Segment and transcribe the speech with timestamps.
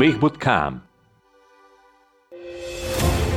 [0.00, 0.80] Behbud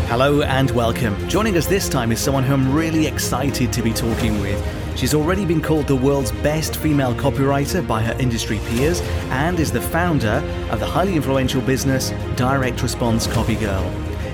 [0.08, 1.28] Hello and welcome.
[1.28, 4.97] Joining us this time is someone who I'm really excited to be talking with.
[4.97, 9.73] She's already been called the world's best female copywriter by her industry peers and is
[9.73, 10.41] the founder
[10.71, 13.84] of the highly influential business Direct Response Copy Girl.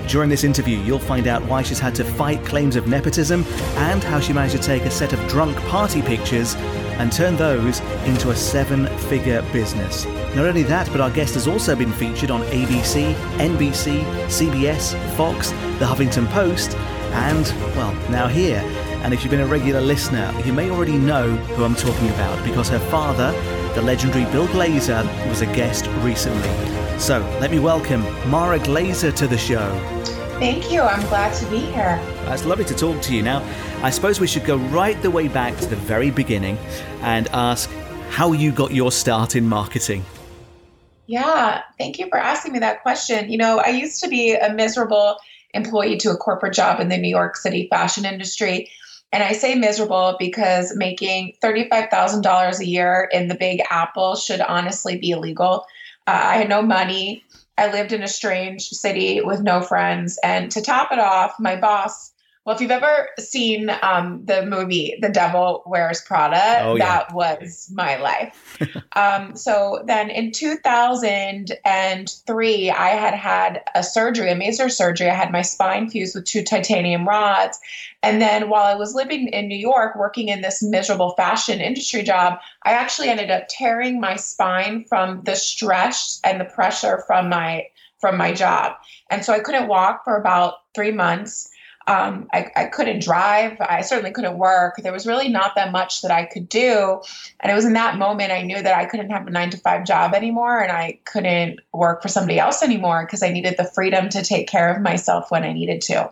[0.06, 3.42] During this interview, you'll find out why she's had to fight claims of nepotism
[3.74, 6.54] and how she managed to take a set of drunk party pictures
[7.00, 10.06] and turn those into a seven figure business.
[10.34, 15.50] Not only that, but our guest has also been featured on ABC, NBC, CBS, Fox,
[15.80, 18.60] The Huffington Post, and, well, now here.
[19.02, 22.44] And if you've been a regular listener, you may already know who I'm talking about
[22.44, 23.32] because her father,
[23.74, 26.48] the legendary Bill Glazer, was a guest recently.
[27.00, 29.68] So let me welcome Mara Glazer to the show.
[30.38, 30.82] Thank you.
[30.82, 31.98] I'm glad to be here.
[32.26, 33.22] It's lovely to talk to you.
[33.22, 33.42] Now,
[33.82, 36.56] I suppose we should go right the way back to the very beginning
[37.00, 37.68] and ask
[38.10, 40.04] how you got your start in marketing.
[41.10, 43.32] Yeah, thank you for asking me that question.
[43.32, 45.16] You know, I used to be a miserable
[45.52, 48.70] employee to a corporate job in the New York City fashion industry.
[49.10, 54.98] And I say miserable because making $35,000 a year in the Big Apple should honestly
[54.98, 55.66] be illegal.
[56.06, 57.24] Uh, I had no money.
[57.58, 60.16] I lived in a strange city with no friends.
[60.22, 62.12] And to top it off, my boss,
[62.50, 66.84] well, if you've ever seen um, the movie The Devil Wears Prada, Oh, yeah.
[66.84, 68.58] that was my life.
[68.96, 75.08] um, so then in 2003, I had had a surgery, a major surgery.
[75.08, 77.60] I had my spine fused with two titanium rods.
[78.02, 82.02] And then while I was living in New York, working in this miserable fashion industry
[82.02, 87.28] job, I actually ended up tearing my spine from the stress and the pressure from
[87.28, 87.66] my
[88.00, 88.72] from my job.
[89.10, 91.49] And so I couldn't walk for about three months.
[91.90, 93.56] Um, I, I couldn't drive.
[93.60, 94.76] I certainly couldn't work.
[94.76, 97.02] There was really not that much that I could do.
[97.40, 99.56] And it was in that moment I knew that I couldn't have a nine to
[99.56, 103.64] five job anymore and I couldn't work for somebody else anymore because I needed the
[103.64, 106.08] freedom to take care of myself when I needed to.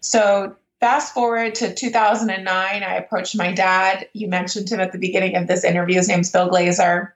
[0.00, 2.48] So fast forward to 2009,
[2.82, 4.08] I approached my dad.
[4.14, 5.96] You mentioned him at the beginning of this interview.
[5.96, 7.12] His name's Bill Glazer.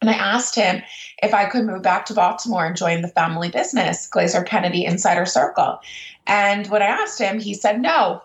[0.00, 0.82] And I asked him
[1.22, 5.24] if I could move back to Baltimore and join the family business, Glazer Kennedy Insider
[5.24, 5.78] Circle.
[6.26, 8.22] And when I asked him, he said no.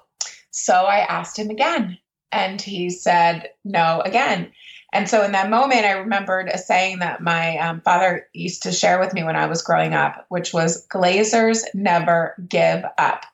[0.51, 1.97] So I asked him again,
[2.31, 4.51] and he said no again.
[4.93, 8.73] And so in that moment, I remembered a saying that my um, father used to
[8.73, 13.25] share with me when I was growing up, which was Glazers never give up.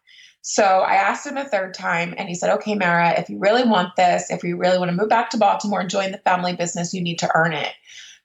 [0.41, 3.67] So I asked him a third time, and he said, Okay, Mara, if you really
[3.67, 6.55] want this, if you really want to move back to Baltimore and join the family
[6.55, 7.73] business, you need to earn it.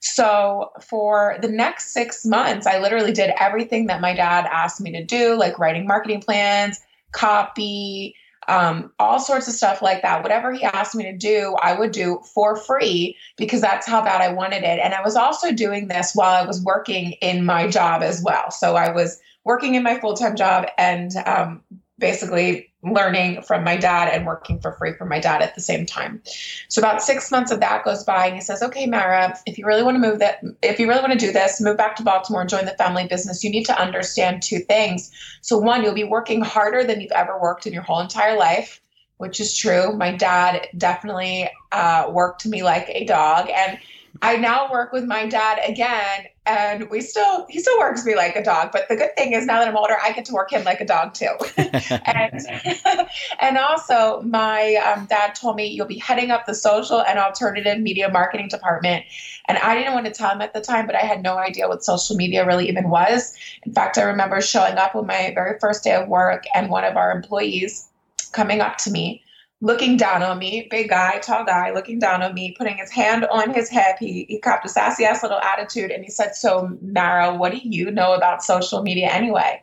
[0.03, 4.91] So for the next six months, I literally did everything that my dad asked me
[4.93, 6.81] to do, like writing marketing plans,
[7.13, 8.17] copy,
[8.49, 10.25] um, all sorts of stuff like that.
[10.25, 14.21] Whatever he asked me to do, I would do for free because that's how bad
[14.21, 14.81] I wanted it.
[14.83, 18.51] And I was also doing this while I was working in my job as well.
[18.51, 21.63] So I was working in my full time job and um,
[22.01, 25.87] basically learning from my dad and working for free from my dad at the same
[25.87, 26.21] time.
[26.69, 29.65] So about six months of that goes by, and he says, "Okay, Mara, if you
[29.67, 32.03] really want to move that, if you really want to do this, move back to
[32.03, 33.45] Baltimore and join the family business.
[33.45, 35.13] You need to understand two things.
[35.43, 38.81] So one, you'll be working harder than you've ever worked in your whole entire life."
[39.19, 39.93] Which is true.
[39.93, 43.79] My dad definitely uh, worked me like a dog, and
[44.23, 48.37] I now work with my dad again, and we still he still works me like
[48.37, 48.71] a dog.
[48.71, 50.81] But the good thing is now that I'm older, I get to work him like
[50.81, 51.35] a dog too.
[51.59, 52.47] and
[53.41, 57.81] and also my um, dad told me you'll be heading up the social and alternative
[57.81, 59.05] media marketing department.
[59.49, 61.67] And I didn't want to tell him at the time, but I had no idea
[61.67, 63.37] what social media really even was.
[63.65, 66.85] In fact, I remember showing up on my very first day of work, and one
[66.85, 67.89] of our employees
[68.31, 69.23] coming up to me
[69.63, 73.25] looking down on me, big guy, tall guy, looking down on me, putting his hand
[73.27, 73.97] on his hip.
[73.99, 77.61] He, he copped a sassy ass little attitude and he said, So, Mara, what do
[77.63, 79.63] you know about social media anyway?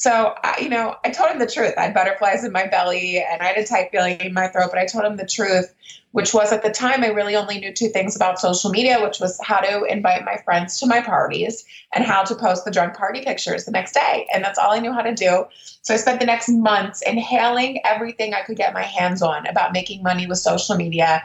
[0.00, 1.74] So, I, you know, I told him the truth.
[1.76, 4.70] I had butterflies in my belly and I had a tight feeling in my throat,
[4.70, 5.74] but I told him the truth,
[6.12, 9.20] which was at the time I really only knew two things about social media, which
[9.20, 12.94] was how to invite my friends to my parties and how to post the drunk
[12.94, 14.26] party pictures the next day.
[14.32, 15.44] And that's all I knew how to do.
[15.82, 19.74] So I spent the next months inhaling everything I could get my hands on about
[19.74, 21.22] making money with social media,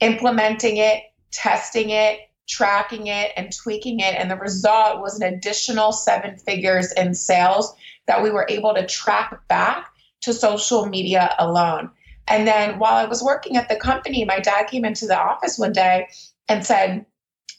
[0.00, 4.16] implementing it, testing it, tracking it, and tweaking it.
[4.16, 7.72] And the result was an additional seven figures in sales
[8.06, 9.90] that we were able to track back
[10.22, 11.90] to social media alone.
[12.28, 15.58] And then while I was working at the company, my dad came into the office
[15.58, 16.08] one day
[16.48, 17.06] and said,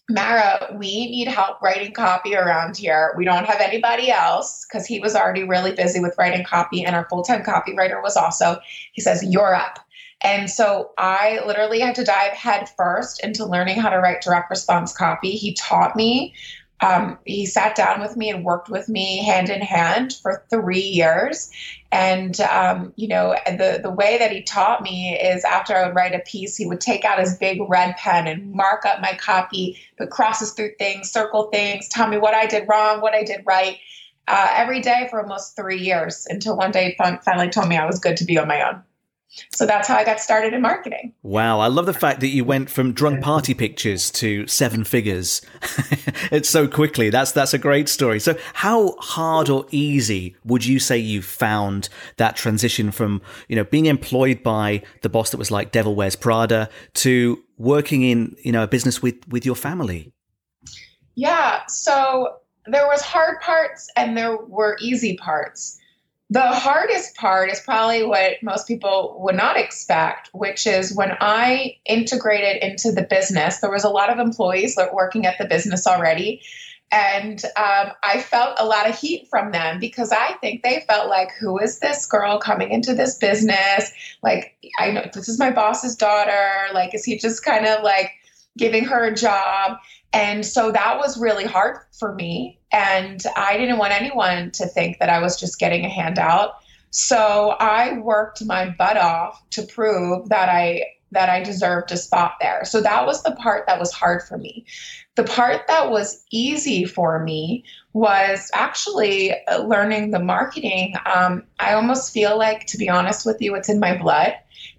[0.09, 3.13] Mara, we need help writing copy around here.
[3.17, 6.95] We don't have anybody else because he was already really busy with writing copy, and
[6.95, 8.57] our full time copywriter was also.
[8.93, 9.79] He says, You're up.
[10.21, 14.49] And so I literally had to dive head first into learning how to write direct
[14.49, 15.31] response copy.
[15.31, 16.33] He taught me
[16.81, 20.79] um, he sat down with me and worked with me hand in hand for three
[20.79, 21.49] years.
[21.91, 25.95] And um, you know, the the way that he taught me is after I would
[25.95, 29.13] write a piece, he would take out his big red pen and mark up my
[29.13, 33.23] copy, put crosses through things, circle things, tell me what I did wrong, what I
[33.23, 33.77] did right.
[34.27, 37.97] Uh, every day for almost three years until one day finally told me I was
[37.97, 38.83] good to be on my own.
[39.53, 41.13] So that's how I got started in marketing.
[41.21, 41.59] Wow.
[41.59, 45.41] I love the fact that you went from drunk party pictures to seven figures.
[46.31, 47.09] it's so quickly.
[47.09, 48.19] That's that's a great story.
[48.19, 53.63] So how hard or easy would you say you found that transition from, you know,
[53.63, 58.51] being employed by the boss that was like Devil Wears Prada to working in, you
[58.51, 60.13] know, a business with with your family?
[61.15, 61.61] Yeah.
[61.67, 65.79] So there was hard parts and there were easy parts.
[66.29, 71.77] The hardest part is probably what most people would not expect, which is when I
[71.85, 75.87] integrated into the business, there was a lot of employees that working at the business
[75.87, 76.41] already.
[76.91, 81.09] And um, I felt a lot of heat from them because I think they felt
[81.09, 83.91] like, who is this girl coming into this business?
[84.21, 86.49] Like, I know this is my boss's daughter.
[86.73, 88.11] Like, is he just kind of like
[88.57, 89.77] giving her a job?
[90.13, 92.56] And so that was really hard for me.
[92.71, 96.55] And I didn't want anyone to think that I was just getting a handout.
[96.89, 102.33] So I worked my butt off to prove that I that I deserved a spot
[102.41, 102.65] there.
[102.65, 104.65] So that was the part that was hard for me.
[105.15, 110.95] The part that was easy for me was actually uh, learning the marketing.
[111.05, 114.33] Um, I almost feel like, to be honest with you, it's in my blood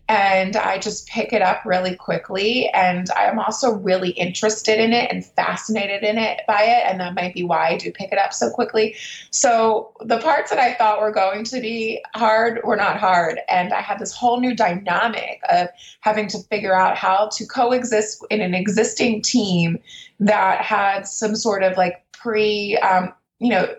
[0.09, 2.69] and I just pick it up really quickly.
[2.71, 7.15] And I'm also really interested in it and fascinated in it by it, and that
[7.15, 8.97] might be why I do pick it up so quickly.
[9.31, 13.73] So the parts that I thought were going to be hard were not hard, and
[13.75, 15.69] I had this whole new dynamic of
[16.01, 19.79] having to figure out how to coexist in an existing team
[20.21, 23.75] that had some sort of like pre, um, you know,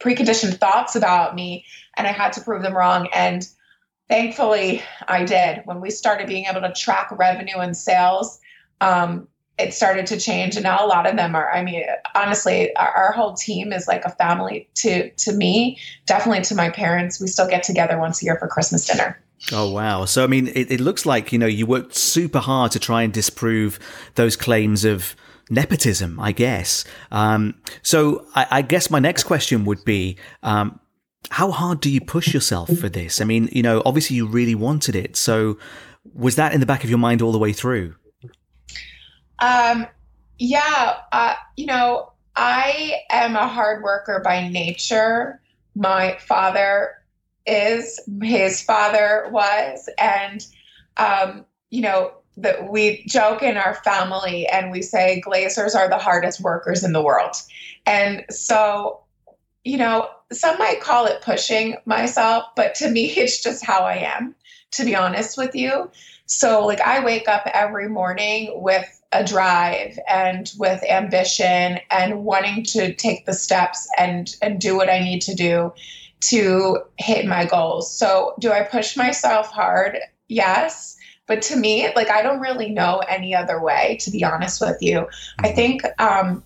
[0.00, 1.64] preconditioned thoughts about me,
[1.96, 3.48] and I had to prove them wrong and
[4.12, 8.38] thankfully i did when we started being able to track revenue and sales
[8.82, 9.26] um,
[9.58, 11.82] it started to change and now a lot of them are i mean
[12.14, 16.68] honestly our, our, whole team is like a family to to me definitely to my
[16.68, 19.18] parents we still get together once a year for christmas dinner
[19.50, 20.04] Oh wow!
[20.04, 23.02] So I mean, it, it looks like you know you worked super hard to try
[23.02, 23.80] and disprove
[24.14, 25.16] those claims of
[25.50, 26.84] nepotism, I guess.
[27.10, 30.78] Um, so I, I, guess my next question would be, um,
[31.30, 33.20] how hard do you push yourself for this?
[33.20, 35.16] I mean, you know, obviously you really wanted it.
[35.16, 35.58] So
[36.14, 37.94] was that in the back of your mind all the way through?
[39.38, 39.86] Um,
[40.38, 45.40] yeah, uh, you know, I am a hard worker by nature.
[45.74, 46.92] My father
[47.46, 50.44] is, his father was, and
[50.96, 55.98] um, you know, that we joke in our family and we say glazers are the
[55.98, 57.34] hardest workers in the world.
[57.86, 59.01] And so,
[59.64, 63.96] you know, some might call it pushing myself, but to me, it's just how I
[63.96, 64.34] am,
[64.72, 65.90] to be honest with you.
[66.26, 72.64] So, like, I wake up every morning with a drive and with ambition and wanting
[72.64, 75.72] to take the steps and and do what I need to do
[76.20, 77.94] to hit my goals.
[77.94, 79.98] So, do I push myself hard?
[80.28, 80.96] Yes.
[81.26, 84.78] But to me, like, I don't really know any other way, to be honest with
[84.80, 85.08] you.
[85.38, 85.54] I mm-hmm.
[85.54, 86.42] think um,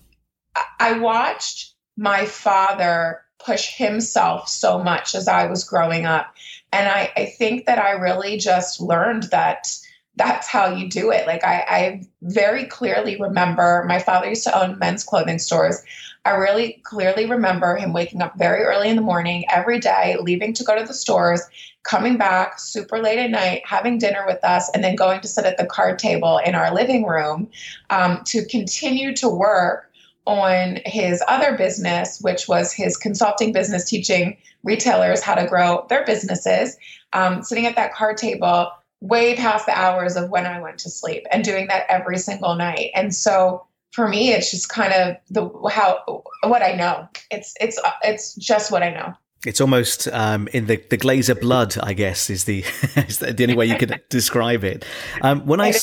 [0.79, 6.33] I watched my father push himself so much as I was growing up.
[6.71, 9.67] And I, I think that I really just learned that
[10.15, 11.27] that's how you do it.
[11.27, 15.83] Like I, I very clearly remember my father used to own men's clothing stores.
[16.25, 20.53] I really clearly remember him waking up very early in the morning every day, leaving
[20.55, 21.41] to go to the stores,
[21.83, 25.45] coming back super late at night, having dinner with us, and then going to sit
[25.45, 27.49] at the card table in our living room
[27.91, 29.89] um, to continue to work
[30.27, 36.05] on his other business, which was his consulting business, teaching retailers how to grow their
[36.05, 36.77] businesses,
[37.13, 38.69] um, sitting at that card table
[38.99, 42.55] way past the hours of when I went to sleep and doing that every single
[42.55, 42.91] night.
[42.93, 47.07] And so for me, it's just kind of the how what I know.
[47.31, 49.13] It's it's it's just what I know.
[49.45, 52.59] It's almost um, in the, the glazer blood, I guess, is the
[52.95, 54.83] is the only way you could describe it.
[55.21, 55.73] Um, when I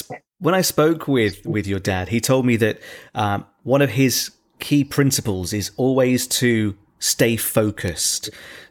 [0.45, 2.79] when I spoke with with your dad, he told me that
[3.15, 8.29] um, one of his key principles is always to stay focused.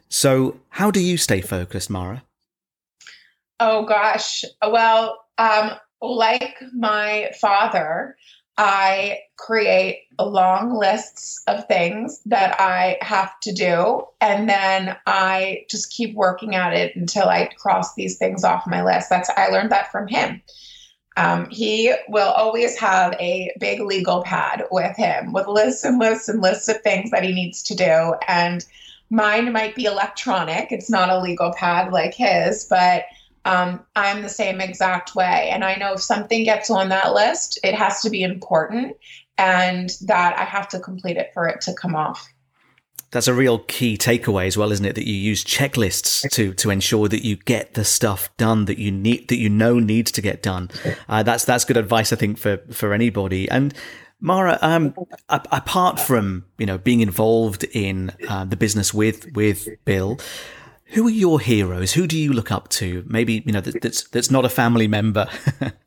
[0.08, 2.22] So, how do you stay focused, Mara?
[3.58, 4.44] Oh gosh.
[4.62, 8.16] Well, um, like my father,
[8.56, 15.90] I create long lists of things that I have to do, and then I just
[15.90, 19.10] keep working at it until I cross these things off my list.
[19.10, 20.40] That's I learned that from him.
[21.16, 26.28] Um, he will always have a big legal pad with him with lists and lists
[26.28, 28.14] and lists of things that he needs to do.
[28.26, 28.64] And
[29.10, 33.04] mine might be electronic, it's not a legal pad like his, but
[33.44, 35.50] um, I'm the same exact way.
[35.52, 38.96] And I know if something gets on that list, it has to be important
[39.36, 42.26] and that I have to complete it for it to come off.
[43.14, 44.96] That's a real key takeaway as well, isn't it?
[44.96, 48.90] That you use checklists to to ensure that you get the stuff done that you
[48.90, 50.68] need that you know needs to get done.
[51.08, 53.48] Uh, that's that's good advice, I think, for for anybody.
[53.48, 53.72] And
[54.18, 54.94] Mara, um,
[55.28, 60.18] apart from you know being involved in uh, the business with with Bill,
[60.86, 61.92] who are your heroes?
[61.92, 63.04] Who do you look up to?
[63.06, 65.28] Maybe you know that, that's that's not a family member.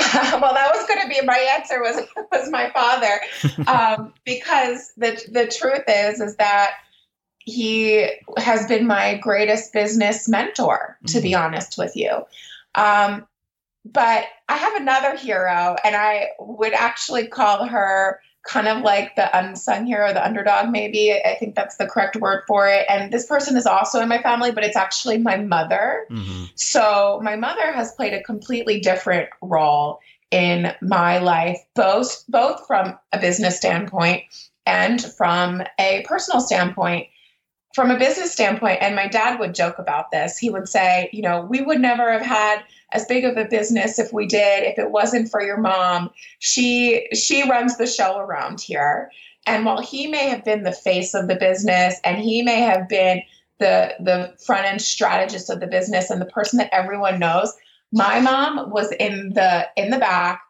[0.40, 2.00] well, that was going to be my answer was
[2.32, 3.20] was my father,
[3.66, 6.72] um, because the the truth is is that
[7.38, 10.98] he has been my greatest business mentor.
[11.06, 11.22] To mm-hmm.
[11.22, 12.24] be honest with you,
[12.74, 13.26] um,
[13.84, 19.38] but I have another hero, and I would actually call her kind of like the
[19.38, 21.12] unsung hero, the underdog, maybe.
[21.12, 22.86] I think that's the correct word for it.
[22.88, 26.06] And this person is also in my family, but it's actually my mother.
[26.10, 26.44] Mm-hmm.
[26.54, 32.98] So my mother has played a completely different role in my life, both both from
[33.12, 34.22] a business standpoint
[34.64, 37.08] and from a personal standpoint.
[37.74, 40.36] From a business standpoint, and my dad would joke about this.
[40.36, 43.98] He would say, you know, we would never have had as big of a business
[43.98, 48.60] if we did if it wasn't for your mom she she runs the show around
[48.60, 49.10] here
[49.46, 52.88] and while he may have been the face of the business and he may have
[52.88, 53.22] been
[53.58, 57.52] the the front end strategist of the business and the person that everyone knows
[57.92, 60.42] my mom was in the in the back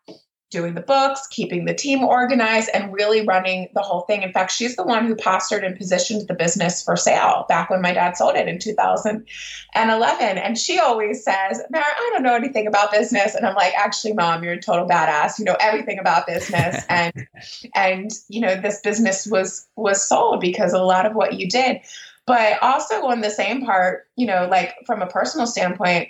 [0.50, 4.23] doing the books, keeping the team organized, and really running the whole thing.
[4.23, 7.80] In fact, she's the one who postured and positioned the business for sale back when
[7.80, 10.38] my dad sold it in 2011.
[10.38, 13.35] And she always says, Mara, I don't know anything about business.
[13.35, 15.38] And I'm like, actually, mom, you're a total badass.
[15.38, 16.85] You know everything about business.
[16.88, 17.26] and
[17.75, 21.80] and you know, this business was was sold because a lot of what you did.
[22.26, 26.09] But also on the same part, you know, like from a personal standpoint,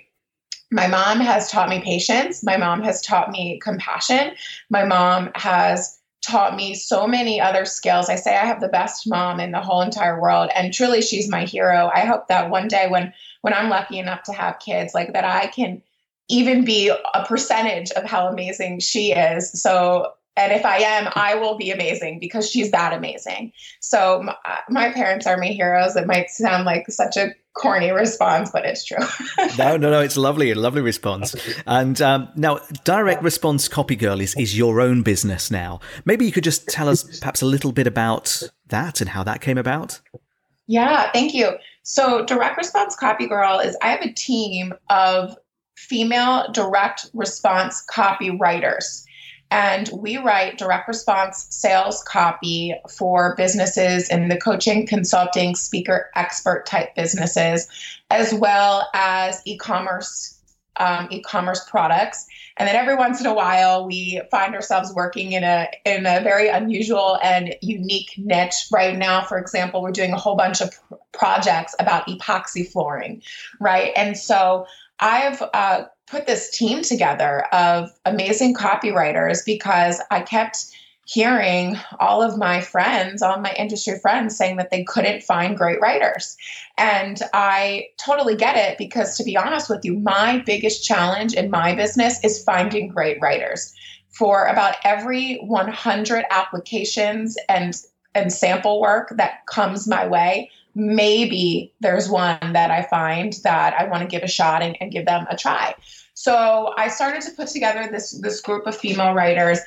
[0.71, 2.45] my mom has taught me patience.
[2.45, 4.33] My mom has taught me compassion.
[4.69, 8.09] My mom has taught me so many other skills.
[8.09, 11.31] I say I have the best mom in the whole entire world and truly she's
[11.31, 11.91] my hero.
[11.95, 15.25] I hope that one day when when I'm lucky enough to have kids like that
[15.25, 15.83] I can
[16.29, 19.50] even be a percentage of how amazing she is.
[19.61, 23.52] So and if I am, I will be amazing because she's that amazing.
[23.80, 24.35] So my,
[24.70, 25.97] my parents are my heroes.
[25.97, 29.04] It might sound like such a corny response, but it's true.
[29.59, 30.00] no, no, no.
[30.00, 31.37] It's lovely, a lovely response.
[31.66, 35.80] And um, now, direct response copy girl is is your own business now.
[36.06, 39.42] Maybe you could just tell us perhaps a little bit about that and how that
[39.42, 40.00] came about.
[40.66, 41.50] Yeah, thank you.
[41.82, 45.37] So, direct response copy girl is I have a team of
[45.76, 49.04] female direct response copywriters.
[49.50, 56.66] And we write direct response sales copy for businesses in the coaching, consulting, speaker, expert
[56.66, 57.69] type businesses,
[58.11, 60.37] as well as e-commerce
[60.76, 62.26] um, e-commerce products.
[62.57, 66.21] And then every once in a while, we find ourselves working in a in a
[66.21, 68.66] very unusual and unique niche.
[68.73, 73.23] Right now, for example, we're doing a whole bunch of pr- projects about epoxy flooring,
[73.61, 73.92] right?
[73.95, 74.66] And so
[75.00, 80.67] I've uh, put this team together of amazing copywriters because I kept
[81.05, 85.81] hearing all of my friends, all my industry friends saying that they couldn't find great
[85.81, 86.37] writers.
[86.79, 91.50] And I totally get it because, to be honest with you, my biggest challenge in
[91.50, 93.75] my business is finding great writers.
[94.09, 97.75] For about every 100 applications and
[98.12, 103.85] and sample work that comes my way, maybe there's one that I find that I
[103.85, 105.75] want to give a shot and, and give them a try.
[106.21, 109.59] So I started to put together this this group of female writers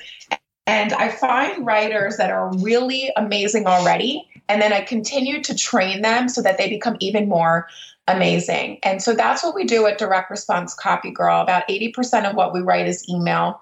[0.68, 6.02] and I find writers that are really amazing already and then I continue to train
[6.02, 7.66] them so that they become even more
[8.06, 8.78] amazing.
[8.84, 11.40] And so that's what we do at Direct Response Copy Girl.
[11.40, 13.60] About 80% of what we write is email.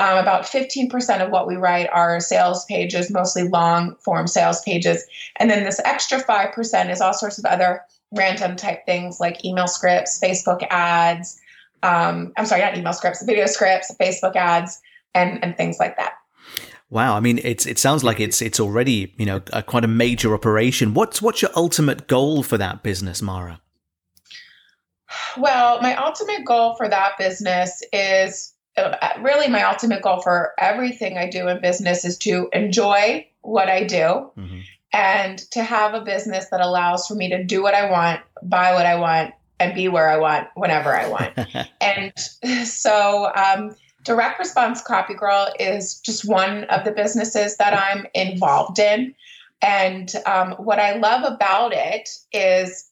[0.00, 5.06] Um, about 15% of what we write are sales pages, mostly long form sales pages.
[5.36, 9.68] And then this extra 5% is all sorts of other random type things like email
[9.68, 11.40] scripts, Facebook ads.
[11.82, 14.80] Um, I'm sorry, not email scripts, video scripts, Facebook ads,
[15.14, 16.14] and, and things like that.
[16.90, 19.88] Wow, I mean, it's it sounds like it's it's already you know a, quite a
[19.88, 20.92] major operation.
[20.92, 23.62] What's what's your ultimate goal for that business, Mara?
[25.38, 31.16] Well, my ultimate goal for that business is uh, really my ultimate goal for everything
[31.16, 34.60] I do in business is to enjoy what I do mm-hmm.
[34.92, 38.72] and to have a business that allows for me to do what I want, buy
[38.74, 41.38] what I want, and be where I want whenever I want.
[41.80, 42.18] and
[42.66, 48.80] so um, Direct Response Copy Girl is just one of the businesses that I'm involved
[48.80, 49.14] in.
[49.62, 52.90] And um, what I love about it is,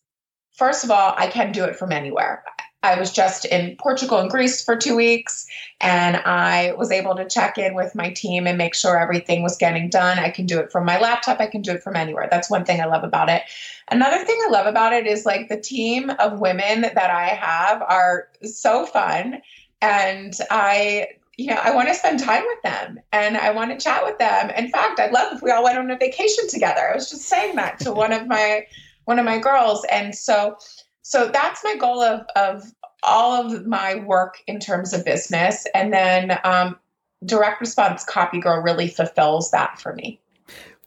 [0.53, 2.45] first of all, I can do it from anywhere.
[2.83, 5.47] I was just in Portugal and Greece for two weeks,
[5.81, 9.57] and I was able to check in with my team and make sure everything was
[9.57, 10.19] getting done.
[10.19, 12.29] I can do it from my laptop, I can do it from anywhere.
[12.31, 13.43] That's one thing I love about it.
[13.91, 17.83] Another thing I love about it is like the team of women that I have
[17.83, 19.43] are so fun.
[19.83, 21.09] And I
[21.41, 24.19] you know, I want to spend time with them and I want to chat with
[24.19, 24.51] them.
[24.51, 26.91] In fact, I'd love if we all went on a vacation together.
[26.91, 28.67] I was just saying that to one of my
[29.07, 29.85] one of my girls.
[29.91, 30.59] And so
[31.03, 35.67] so that's my goal of of all of my work in terms of business.
[35.75, 36.79] And then um,
[37.25, 40.21] direct response copy girl really fulfills that for me.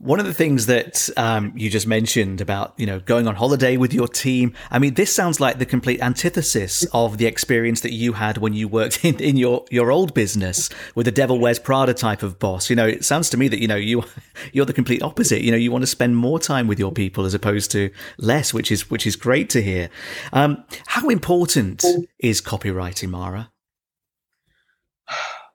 [0.03, 3.77] One of the things that um, you just mentioned about, you know, going on holiday
[3.77, 4.53] with your team.
[4.69, 8.51] I mean, this sounds like the complete antithesis of the experience that you had when
[8.51, 12.37] you worked in, in your, your old business with the Devil Wears Prada type of
[12.37, 12.69] boss.
[12.69, 14.03] You know, it sounds to me that, you know, you,
[14.51, 15.41] you're the complete opposite.
[15.41, 18.53] You know, you want to spend more time with your people as opposed to less,
[18.53, 19.89] which is, which is great to hear.
[20.33, 21.85] Um, how important
[22.19, 23.53] is copywriting, Mara?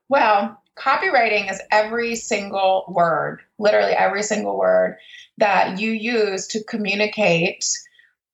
[0.09, 4.97] Well, copywriting is every single word, literally every single word
[5.39, 7.69] that you use to communicate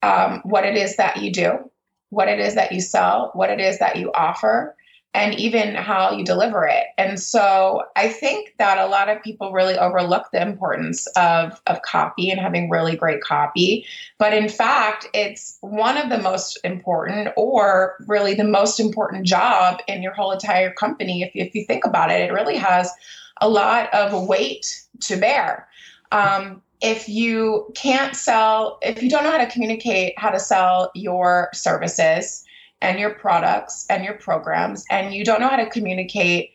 [0.01, 1.71] um, what it is that you do,
[2.09, 4.75] what it is that you sell, what it is that you offer,
[5.15, 6.87] and even how you deliver it.
[6.97, 11.81] And so I think that a lot of people really overlook the importance of, of
[11.83, 13.85] copy and having really great copy.
[14.17, 19.79] But in fact, it's one of the most important, or really the most important job
[19.87, 21.23] in your whole entire company.
[21.23, 22.91] If, if you think about it, it really has
[23.39, 25.65] a lot of weight to bear.
[26.11, 30.91] Um, if you can't sell, if you don't know how to communicate how to sell
[30.93, 32.43] your services,
[32.85, 36.51] and your products and your programs and you don't know how to communicate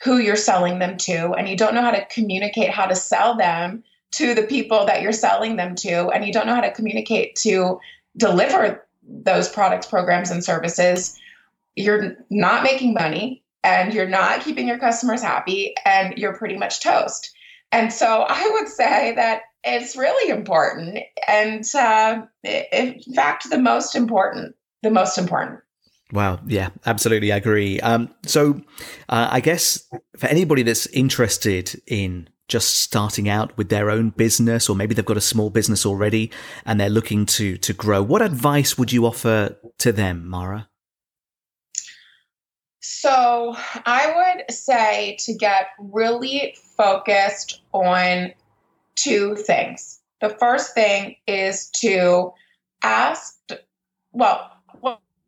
[0.00, 3.36] who you're selling them to and you don't know how to communicate how to sell
[3.36, 6.70] them to the people that you're selling them to and you don't know how to
[6.70, 7.80] communicate to
[8.16, 11.18] deliver those products programs and services
[11.74, 16.80] you're not making money and you're not keeping your customers happy and you're pretty much
[16.80, 17.34] toast.
[17.72, 23.96] And so i would say that it's really important and uh, in fact the most
[23.96, 25.60] important the most important
[26.12, 26.40] Wow.
[26.46, 27.32] Yeah, absolutely.
[27.32, 27.80] I agree.
[27.80, 28.60] Um, so
[29.08, 34.68] uh, I guess for anybody that's interested in just starting out with their own business,
[34.68, 36.30] or maybe they've got a small business already
[36.66, 40.68] and they're looking to, to grow, what advice would you offer to them, Mara?
[42.80, 48.34] So I would say to get really focused on
[48.96, 50.00] two things.
[50.20, 52.34] The first thing is to
[52.82, 53.38] ask,
[54.12, 54.51] well,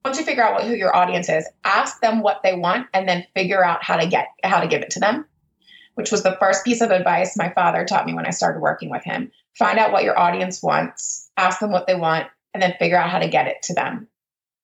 [0.04, 3.08] once you figure out what, who your audience is, ask them what they want and
[3.08, 5.24] then figure out how to get how to give it to them.
[5.94, 8.90] Which was the first piece of advice my father taught me when I started working
[8.90, 9.30] with him.
[9.56, 13.10] Find out what your audience wants, ask them what they want, and then figure out
[13.10, 14.08] how to get it to them.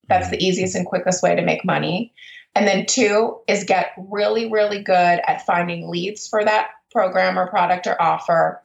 [0.09, 2.13] That's the easiest and quickest way to make money.
[2.53, 7.47] And then two is get really, really good at finding leads for that program or
[7.47, 8.61] product or offer,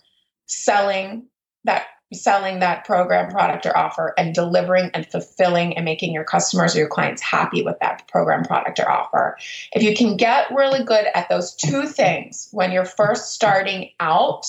[0.46, 1.26] selling
[1.64, 6.74] that selling that program, product, or offer and delivering and fulfilling and making your customers
[6.74, 9.36] or your clients happy with that program, product, or offer.
[9.72, 14.46] If you can get really good at those two things when you're first starting out,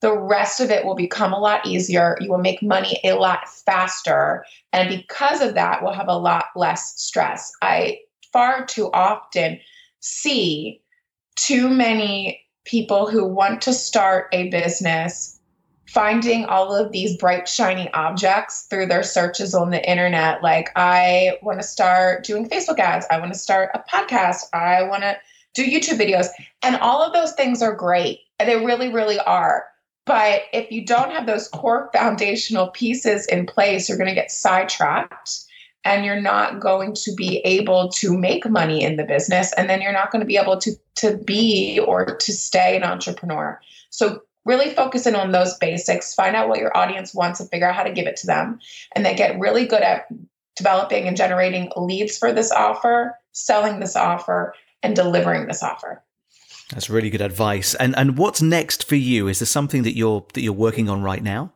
[0.00, 2.16] the rest of it will become a lot easier.
[2.20, 4.44] You will make money a lot faster.
[4.72, 7.52] And because of that, we'll have a lot less stress.
[7.62, 8.00] I
[8.32, 9.60] far too often
[10.00, 10.82] see
[11.36, 15.33] too many people who want to start a business
[15.94, 20.42] finding all of these bright, shiny objects through their searches on the internet.
[20.42, 23.06] Like, I want to start doing Facebook ads.
[23.12, 24.46] I want to start a podcast.
[24.52, 25.16] I want to
[25.54, 26.26] do YouTube videos.
[26.62, 28.18] And all of those things are great.
[28.40, 29.66] They really, really are.
[30.04, 34.32] But if you don't have those core foundational pieces in place, you're going to get
[34.32, 35.44] sidetracked
[35.84, 39.52] and you're not going to be able to make money in the business.
[39.52, 42.82] And then you're not going to be able to, to be or to stay an
[42.82, 43.60] entrepreneur.
[43.90, 47.68] So really focus in on those basics, find out what your audience wants and figure
[47.68, 48.58] out how to give it to them.
[48.94, 50.06] And then get really good at
[50.56, 56.02] developing and generating leads for this offer, selling this offer, and delivering this offer.
[56.70, 57.74] That's really good advice.
[57.74, 59.28] And and what's next for you?
[59.28, 61.52] Is there something that you're that you're working on right now?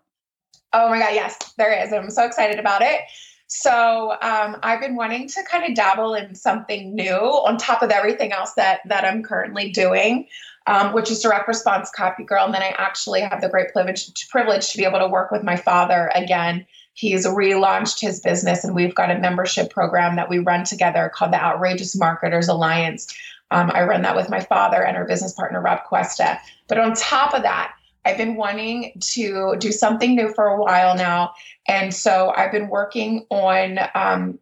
[0.72, 1.92] Oh my god, yes, there is.
[1.92, 3.00] I'm so excited about it.
[3.46, 7.90] So um, I've been wanting to kind of dabble in something new on top of
[7.90, 10.28] everything else that that I'm currently doing
[10.68, 12.44] um, which is direct response copy girl.
[12.44, 15.42] And then I actually have the great privilege, privilege to be able to work with
[15.42, 16.66] my father again.
[16.92, 21.32] He's relaunched his business, and we've got a membership program that we run together called
[21.32, 23.12] the Outrageous Marketers Alliance,
[23.50, 26.38] Um, I run that with my father and our business partner, Rob Cuesta.
[26.68, 27.72] But on top of that,
[28.04, 31.32] I've been wanting to do something new for a while now.
[31.66, 34.38] And so I've been working on um,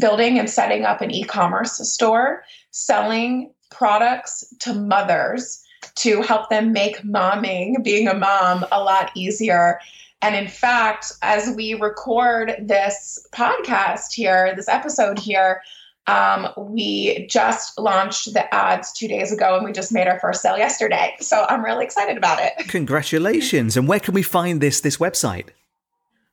[0.00, 5.62] building and setting up an e commerce store, selling products to mothers
[5.96, 9.78] to help them make momming, being a mom, a lot easier.
[10.20, 15.62] And in fact, as we record this podcast here, this episode here,
[16.08, 20.40] um, we just launched the ads two days ago and we just made our first
[20.40, 21.14] sale yesterday.
[21.20, 22.54] So I'm really excited about it.
[22.68, 23.76] Congratulations.
[23.76, 25.48] And where can we find this this website?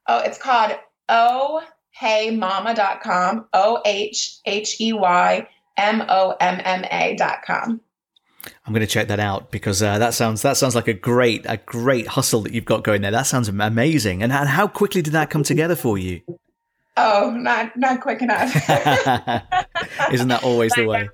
[0.08, 0.72] Oh, it's called
[1.10, 3.48] ohheymomma.com.
[3.54, 5.46] O H H E Y
[5.78, 7.82] M O M M A.com.
[8.66, 11.46] I'm going to check that out because uh, that sounds that sounds like a great
[11.48, 13.12] a great hustle that you've got going there.
[13.12, 14.24] That sounds amazing.
[14.24, 16.22] And how quickly did that come together for you?
[16.98, 18.54] Oh, not not quick enough.
[20.12, 21.10] Isn't that always the way?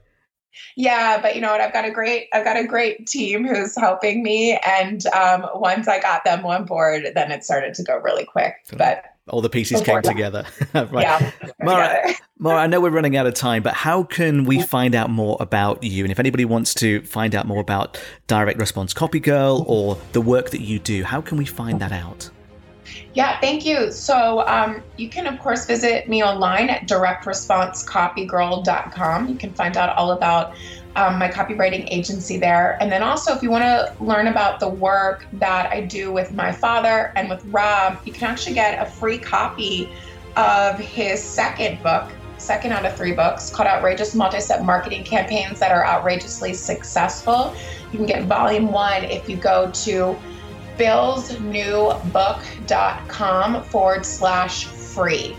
[0.75, 1.61] Yeah, but you know what?
[1.61, 5.87] I've got a great I've got a great team who's helping me, and um, once
[5.87, 8.55] I got them on board, then it started to go really quick.
[8.77, 10.45] But all the pieces came together.
[10.73, 10.91] right.
[10.91, 11.31] Yeah.
[11.61, 15.09] Mara, Mara, I know we're running out of time, but how can we find out
[15.09, 16.03] more about you?
[16.03, 20.21] And if anybody wants to find out more about Direct Response Copy Girl or the
[20.21, 22.29] work that you do, how can we find that out?
[23.13, 23.91] Yeah, thank you.
[23.91, 29.27] So um, you can, of course, visit me online at directresponsecopygirl.com.
[29.27, 30.55] You can find out all about
[30.95, 32.77] um, my copywriting agency there.
[32.81, 36.33] And then also, if you want to learn about the work that I do with
[36.33, 39.89] my father and with Rob, you can actually get a free copy
[40.37, 45.59] of his second book, second out of three books, called Outrageous Multi Step Marketing Campaigns
[45.59, 47.53] That Are Outrageously Successful.
[47.91, 50.17] You can get volume one if you go to
[50.77, 55.35] billsnewbook.com forward slash free.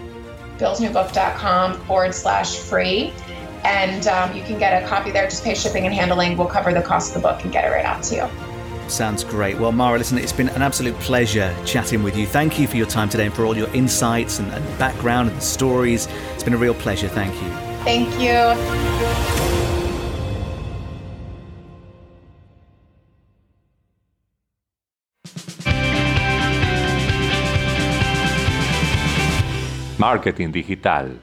[0.58, 3.12] billsnewbook.com forward slash free.
[3.64, 6.36] And um, you can get a copy there, just pay shipping and handling.
[6.36, 8.28] We'll cover the cost of the book and get it right out to you.
[8.88, 9.58] Sounds great.
[9.58, 12.26] Well, Mara, listen, it's been an absolute pleasure chatting with you.
[12.26, 15.38] Thank you for your time today and for all your insights and, and background and
[15.38, 16.08] the stories.
[16.34, 17.08] It's been a real pleasure.
[17.08, 17.48] Thank you.
[17.84, 19.01] Thank you.
[30.02, 31.14] Marketing Digital